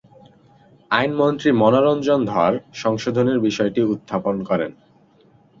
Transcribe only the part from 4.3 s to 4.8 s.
করেন।